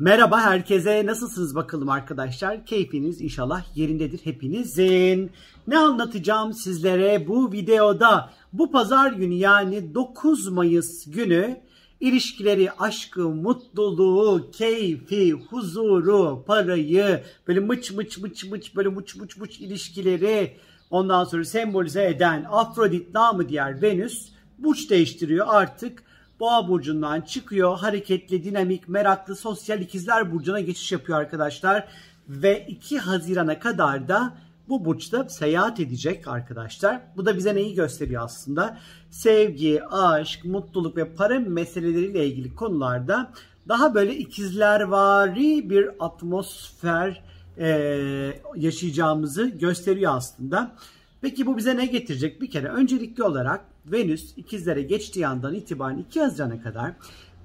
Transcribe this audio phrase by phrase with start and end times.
[0.00, 1.06] Merhaba herkese.
[1.06, 2.66] Nasılsınız bakalım arkadaşlar?
[2.66, 5.30] Keyfiniz inşallah yerindedir hepinizin.
[5.66, 8.30] Ne anlatacağım sizlere bu videoda?
[8.52, 11.60] Bu pazar günü yani 9 Mayıs günü
[12.00, 19.60] ilişkileri, aşkı, mutluluğu, keyfi, huzuru, parayı, böyle mıç mıç mıç mıç böyle mıç mıç mıç
[19.60, 20.56] ilişkileri
[20.90, 24.28] ondan sonra sembolize eden Afrodit namı diğer Venüs
[24.58, 26.02] burç değiştiriyor artık
[26.40, 27.78] Boğa burcundan çıkıyor.
[27.78, 31.88] Hareketli, dinamik, meraklı, sosyal ikizler burcuna geçiş yapıyor arkadaşlar.
[32.28, 34.34] Ve 2 Haziran'a kadar da
[34.68, 37.00] bu burçta seyahat edecek arkadaşlar.
[37.16, 38.78] Bu da bize neyi gösteriyor aslında?
[39.10, 43.32] Sevgi, aşk, mutluluk ve para meseleleriyle ilgili konularda
[43.68, 47.22] daha böyle ikizlervari bir atmosfer
[47.58, 47.68] e,
[48.56, 50.76] yaşayacağımızı gösteriyor aslında.
[51.20, 52.40] Peki bu bize ne getirecek?
[52.42, 56.94] Bir kere öncelikli olarak Venüs ikizlere geçtiği andan itibaren 2 Haziran'a kadar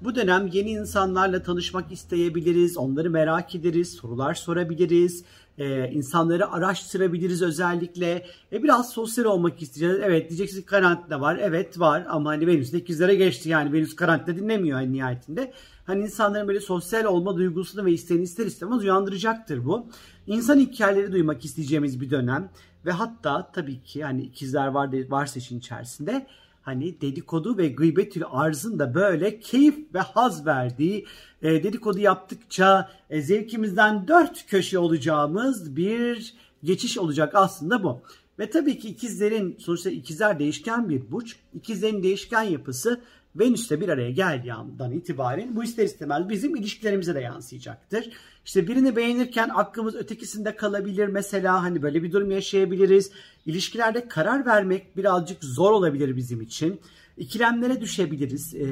[0.00, 5.24] bu dönem yeni insanlarla tanışmak isteyebiliriz, onları merak ederiz, sorular sorabiliriz,
[5.58, 8.26] e, insanları araştırabiliriz özellikle.
[8.52, 10.02] E, biraz sosyal olmak isteyeceğiz.
[10.04, 14.36] Evet diyeceksiniz karantina var, evet var ama hani Venüs de ikizlere geçti yani Venüs karantina
[14.36, 15.52] dinlemiyor en nihayetinde.
[15.84, 19.86] Hani insanların böyle sosyal olma duygusunu ve isteğini ister istemez uyandıracaktır bu.
[20.26, 22.50] İnsan hikayeleri duymak isteyeceğimiz bir dönem.
[22.86, 26.26] Ve hatta tabii ki hani ikizler var varsa işin içerisinde
[26.62, 31.06] hani dedikodu ve gıybetül arzın da böyle keyif ve haz verdiği
[31.42, 38.00] e, dedikodu yaptıkça e, zevkimizden dört köşe olacağımız bir geçiş olacak aslında bu.
[38.38, 41.36] Ve tabii ki ikizlerin sonuçta ikizler değişken bir burç.
[41.54, 43.00] İkizlerin değişken yapısı
[43.38, 48.10] Venüs'le bir araya geldiği andan itibaren bu ister istemez bizim ilişkilerimize de yansıyacaktır.
[48.44, 53.10] İşte birini beğenirken aklımız ötekisinde kalabilir mesela hani böyle bir durum yaşayabiliriz.
[53.46, 56.80] İlişkilerde karar vermek birazcık zor olabilir bizim için.
[57.16, 58.64] İkilemlere düşebiliriz e,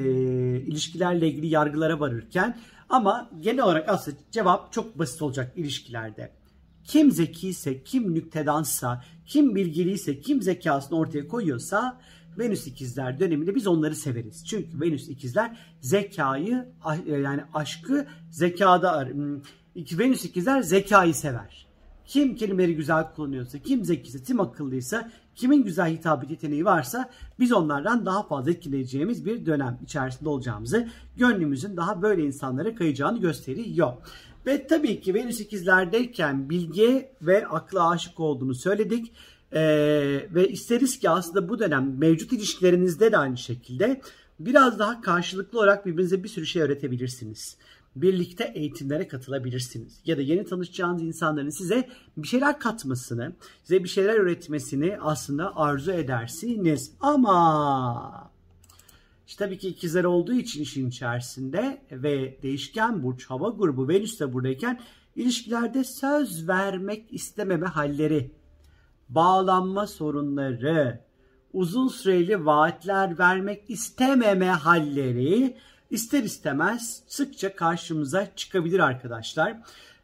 [0.61, 2.57] ilişkilerle ilgili yargılara varırken.
[2.89, 6.31] Ama genel olarak aslında cevap çok basit olacak ilişkilerde.
[6.83, 12.01] Kim zekiyse, kim nüktedansa, kim bilgiliyse, kim zekasını ortaya koyuyorsa
[12.39, 14.45] Venüs ikizler döneminde biz onları severiz.
[14.45, 16.65] Çünkü Venüs ikizler zekayı
[17.07, 19.41] e, yani aşkı zekada hmm,
[19.75, 21.65] Venüs ikizler zekayı sever.
[22.05, 27.09] Kim kelimeleri güzel kullanıyorsa, kim zekiyse, kim akıllıysa, kimin güzel hitap yeteneği varsa
[27.39, 33.93] biz onlardan daha fazla etkileyeceğimiz bir dönem içerisinde olacağımızı, gönlümüzün daha böyle insanlara kayacağını gösteriyor.
[34.45, 39.11] Ve tabii ki Venüs ikizlerdeyken bilgiye ve akla aşık olduğunu söyledik.
[39.55, 44.01] Ee, ve isteriz ki aslında bu dönem mevcut ilişkilerinizde de aynı şekilde
[44.39, 47.57] biraz daha karşılıklı olarak birbirinize bir sürü şey öğretebilirsiniz.
[47.95, 50.01] Birlikte eğitimlere katılabilirsiniz.
[50.05, 55.91] Ya da yeni tanışacağınız insanların size bir şeyler katmasını, size bir şeyler öğretmesini aslında arzu
[55.91, 56.91] edersiniz.
[56.99, 58.31] Ama
[59.27, 64.33] işte tabii ki ikizler olduğu için işin içerisinde ve değişken burç hava grubu Venüs de
[64.33, 64.79] buradayken
[65.15, 68.31] ilişkilerde söz vermek istememe halleri
[69.09, 70.99] bağlanma sorunları,
[71.53, 75.57] uzun süreli vaatler vermek istememe halleri
[75.89, 79.57] ister istemez sıkça karşımıza çıkabilir arkadaşlar.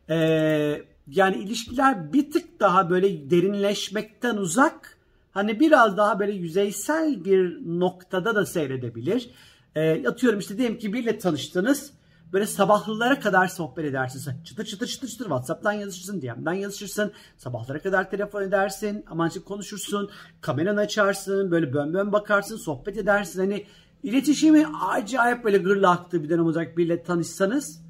[0.09, 4.97] Ee, yani ilişkiler bir tık daha böyle derinleşmekten uzak,
[5.31, 9.29] hani biraz daha böyle yüzeysel bir noktada da seyredebilir.
[9.75, 11.93] Ee, atıyorum işte diyelim ki biriyle tanıştınız
[12.33, 14.43] Böyle sabahlılara kadar sohbet edersin.
[14.43, 17.11] Çıtır çıtır çıtır çıtır WhatsApp'tan yazışırsın, DM'den yazışırsın.
[17.37, 19.05] Sabahlara kadar telefon edersin.
[19.09, 20.09] Amancık konuşursun.
[20.41, 21.51] Kameranı açarsın.
[21.51, 22.57] Böyle bön bön bakarsın.
[22.57, 23.39] Sohbet edersin.
[23.39, 23.65] Hani
[24.03, 27.81] iletişimi acayip böyle gırla aktığı bir dönem olacak biriyle tanışsanız.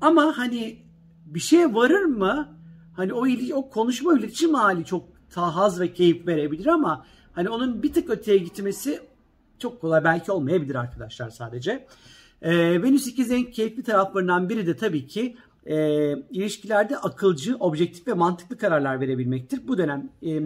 [0.00, 0.78] Ama hani
[1.26, 2.48] bir şeye varır mı?
[2.96, 5.04] Hani o, o konuşma iletişim hali çok
[5.34, 9.00] haz ve keyif verebilir ama hani onun bir tık öteye gitmesi
[9.58, 11.86] çok kolay belki olmayabilir arkadaşlar sadece.
[12.42, 15.36] E, Venüs ikizlerin keyifli taraflarından biri de tabii ki
[15.66, 15.76] e,
[16.30, 19.68] ilişkilerde akılcı, objektif ve mantıklı kararlar verebilmektir.
[19.68, 20.40] Bu dönem e,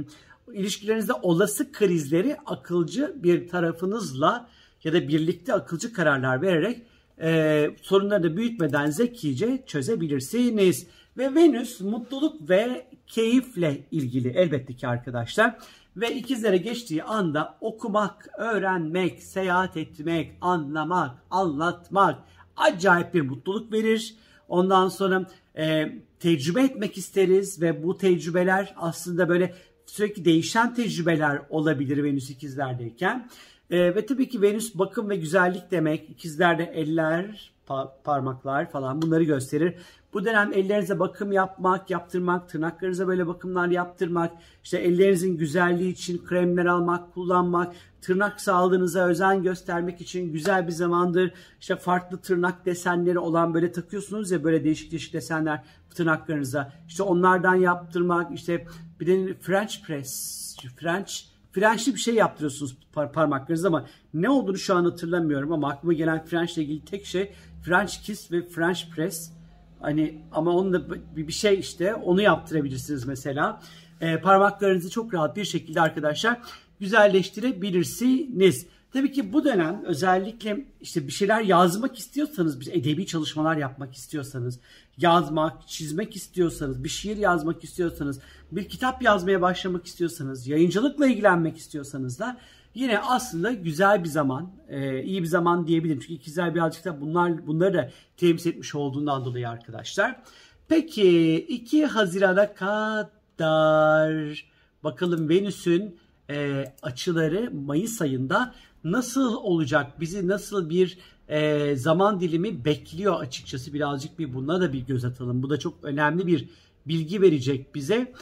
[0.52, 4.48] ilişkilerinizde olası krizleri akılcı bir tarafınızla
[4.84, 6.82] ya da birlikte akılcı kararlar vererek
[7.20, 10.86] e, sorunları da büyütmeden zekice çözebilirsiniz.
[11.18, 15.58] Ve Venüs mutluluk ve keyifle ilgili elbette ki arkadaşlar.
[15.96, 22.18] Ve ikizlere geçtiği anda okumak, öğrenmek, seyahat etmek, anlamak, anlatmak
[22.56, 24.16] acayip bir mutluluk verir.
[24.48, 25.26] Ondan sonra
[25.58, 29.54] e, tecrübe etmek isteriz ve bu tecrübeler aslında böyle
[29.86, 33.28] sürekli değişen tecrübeler olabilir Venüs ikizlerdeyken.
[33.70, 36.10] E, ve tabii ki Venüs bakım ve güzellik demek.
[36.10, 39.74] İkizlerde eller, pa- parmaklar falan bunları gösterir.
[40.16, 44.32] Bu dönem ellerinize bakım yapmak, yaptırmak, tırnaklarınıza böyle bakımlar yaptırmak,
[44.64, 51.32] işte ellerinizin güzelliği için kremler almak, kullanmak, tırnak sağlığınıza özen göstermek için güzel bir zamandır.
[51.60, 55.64] İşte farklı tırnak desenleri olan böyle takıyorsunuz ya böyle değişik değişik desenler
[55.94, 56.72] tırnaklarınıza.
[56.88, 58.66] İşte onlardan yaptırmak, işte
[59.00, 61.12] bir de French press, French
[61.52, 66.24] French'li bir şey yaptırıyorsunuz par- parmaklarınızda ama ne olduğunu şu an hatırlamıyorum ama aklıma gelen
[66.24, 67.32] French ile ilgili tek şey
[67.62, 69.35] French kiss ve French press.
[69.80, 70.82] Hani ama onun da
[71.16, 73.62] bir şey işte onu yaptırabilirsiniz mesela.
[74.00, 76.38] Ee, parmaklarınızı çok rahat bir şekilde arkadaşlar
[76.80, 78.66] güzelleştirebilirsiniz.
[78.92, 84.60] Tabii ki bu dönem özellikle işte bir şeyler yazmak istiyorsanız, bir edebi çalışmalar yapmak istiyorsanız,
[84.98, 88.20] yazmak, çizmek istiyorsanız, bir şiir yazmak istiyorsanız,
[88.52, 92.38] bir kitap yazmaya başlamak istiyorsanız, yayıncılıkla ilgilenmek istiyorsanız da
[92.76, 96.00] yine aslında güzel bir zaman, e, iyi bir zaman diyebilirim.
[96.00, 100.22] Çünkü ikizler birazcık da bunlar bunları da temsil etmiş olduğundan dolayı arkadaşlar.
[100.68, 104.44] Peki 2 Haziran'a kadar
[104.84, 105.98] bakalım Venüs'ün
[106.30, 110.00] e, açıları Mayıs ayında nasıl olacak?
[110.00, 115.42] Bizi nasıl bir e, zaman dilimi bekliyor açıkçası birazcık bir buna da bir göz atalım.
[115.42, 116.48] Bu da çok önemli bir
[116.86, 118.12] bilgi verecek bize.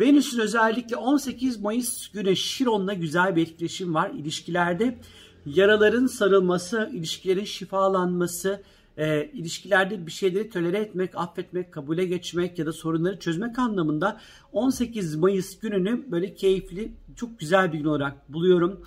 [0.00, 4.10] Venüs'ün özellikle 18 Mayıs günü Şiron'la güzel bir etkileşim var.
[4.10, 4.98] İlişkilerde
[5.46, 8.62] yaraların sarılması, ilişkilerin şifalanması,
[8.96, 14.20] e, ilişkilerde bir şeyleri tolere etmek, affetmek, kabule geçmek ya da sorunları çözmek anlamında
[14.52, 18.80] 18 Mayıs gününü böyle keyifli, çok güzel bir gün olarak buluyorum.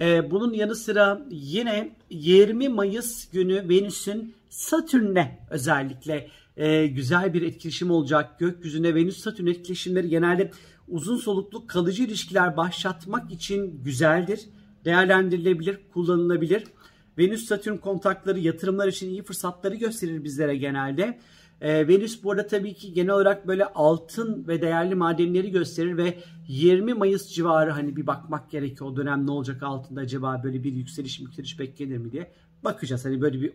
[0.00, 7.90] E, bunun yanı sıra yine 20 Mayıs günü Venüs'ün Satürn'le özellikle e, güzel bir etkileşim
[7.90, 8.38] olacak.
[8.38, 10.50] Gökyüzünde Venüs-Satürn etkileşimleri genelde
[10.88, 14.40] uzun soluklu kalıcı ilişkiler başlatmak için güzeldir.
[14.84, 16.64] Değerlendirilebilir, kullanılabilir.
[17.18, 21.18] Venüs-Satürn kontakları yatırımlar için iyi fırsatları gösterir bizlere genelde.
[21.60, 26.18] Ee, Venüs bu arada tabii ki genel olarak böyle altın ve değerli madenleri gösterir ve
[26.48, 30.72] 20 Mayıs civarı hani bir bakmak gerekiyor o dönem ne olacak altında acaba böyle bir
[30.72, 32.32] yükseliş yükseliş beklenir mi diye
[32.64, 33.04] bakacağız.
[33.04, 33.52] Hani böyle bir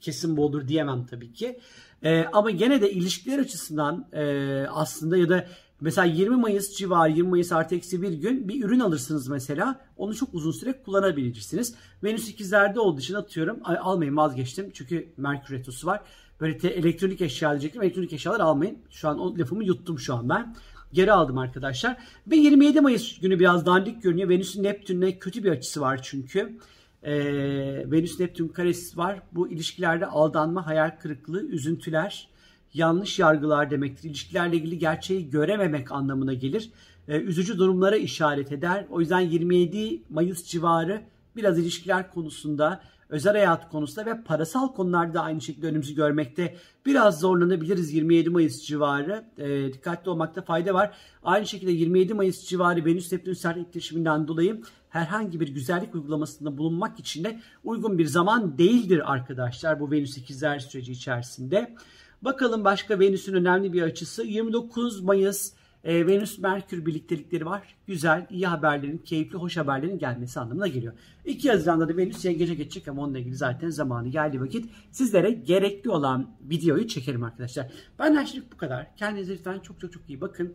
[0.00, 1.60] kesin bu olur diyemem tabii ki.
[2.02, 5.46] Ee, ama gene de ilişkiler açısından e, aslında ya da
[5.80, 9.80] mesela 20 Mayıs civarı 20 Mayıs artı eksi bir gün bir ürün alırsınız mesela.
[9.96, 11.74] Onu çok uzun süre kullanabilirsiniz.
[12.04, 14.70] Venüs ikizlerde olduğu için atıyorum ay, almayın vazgeçtim.
[14.74, 16.00] Çünkü Merkür Retrosu var.
[16.40, 17.82] Böyle te, elektronik eşya diyecektim.
[17.82, 18.78] Elektronik eşyalar almayın.
[18.90, 20.56] Şu an o lafımı yuttum şu an ben.
[20.92, 21.96] Geri aldım arkadaşlar.
[22.26, 24.28] Ve 27 Mayıs günü biraz dandik görünüyor.
[24.28, 26.58] Venüs'ün Neptün'le kötü bir açısı var çünkü.
[27.02, 29.22] Ee, Venüs Neptün karesi var.
[29.32, 32.28] Bu ilişkilerde aldanma, hayal kırıklığı, üzüntüler,
[32.74, 34.08] yanlış yargılar demektir.
[34.10, 36.70] İlişkilerle ilgili gerçeği görememek anlamına gelir.
[37.08, 38.86] Ee, üzücü durumlara işaret eder.
[38.90, 41.02] O yüzden 27 Mayıs civarı
[41.36, 46.56] biraz ilişkiler konusunda, özel hayat konusunda ve parasal konularda aynı şekilde önümüzü görmekte
[46.86, 49.24] biraz zorlanabiliriz 27 Mayıs civarı.
[49.38, 50.96] E, dikkatli olmakta fayda var.
[51.22, 56.98] Aynı şekilde 27 Mayıs civarı Venüs Neptün sert etkileşiminden dolayı herhangi bir güzellik uygulamasında bulunmak
[56.98, 61.76] için de uygun bir zaman değildir arkadaşlar bu Venüs ikizler süreci içerisinde.
[62.22, 65.52] Bakalım başka Venüs'ün önemli bir açısı 29 Mayıs
[65.86, 67.74] e, Venüs Merkür birliktelikleri var.
[67.86, 70.92] Güzel, iyi haberlerin, keyifli, hoş haberlerin gelmesi anlamına geliyor.
[71.24, 75.90] 2 Haziran'da da Venüs yengece geçecek ama onunla ilgili zaten zamanı geldi vakit sizlere gerekli
[75.90, 77.72] olan videoyu çekerim arkadaşlar.
[77.98, 78.96] Benden şimdilik bu kadar.
[78.96, 80.54] Kendinize lütfen çok çok çok iyi bakın.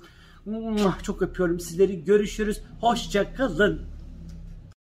[1.04, 2.04] Çok öpüyorum sizleri.
[2.04, 2.62] Görüşürüz.
[2.80, 3.82] Hoşça kalın.